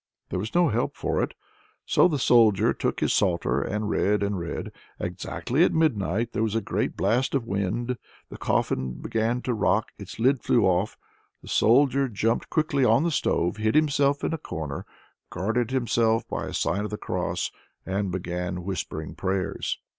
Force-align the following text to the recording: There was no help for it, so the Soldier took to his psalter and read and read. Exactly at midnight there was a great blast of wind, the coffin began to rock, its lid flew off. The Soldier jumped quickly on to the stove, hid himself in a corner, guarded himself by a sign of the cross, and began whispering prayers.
There 0.29 0.39
was 0.39 0.55
no 0.55 0.69
help 0.69 0.95
for 0.97 1.21
it, 1.21 1.35
so 1.85 2.07
the 2.07 2.17
Soldier 2.17 2.73
took 2.73 2.97
to 2.97 3.05
his 3.05 3.13
psalter 3.13 3.61
and 3.61 3.87
read 3.87 4.23
and 4.23 4.35
read. 4.39 4.71
Exactly 4.99 5.63
at 5.63 5.75
midnight 5.75 6.33
there 6.33 6.41
was 6.41 6.55
a 6.55 6.59
great 6.59 6.97
blast 6.97 7.35
of 7.35 7.45
wind, 7.45 7.99
the 8.31 8.37
coffin 8.39 8.93
began 8.93 9.43
to 9.43 9.53
rock, 9.53 9.89
its 9.99 10.17
lid 10.17 10.41
flew 10.41 10.63
off. 10.65 10.97
The 11.43 11.49
Soldier 11.49 12.09
jumped 12.09 12.49
quickly 12.49 12.83
on 12.83 13.03
to 13.03 13.09
the 13.09 13.11
stove, 13.11 13.57
hid 13.57 13.75
himself 13.75 14.23
in 14.23 14.33
a 14.33 14.39
corner, 14.39 14.87
guarded 15.29 15.69
himself 15.69 16.27
by 16.27 16.45
a 16.47 16.53
sign 16.55 16.83
of 16.83 16.89
the 16.89 16.97
cross, 16.97 17.51
and 17.85 18.11
began 18.11 18.63
whispering 18.63 19.13
prayers. 19.13 19.77